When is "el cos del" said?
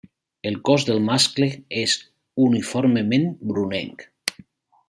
0.51-1.01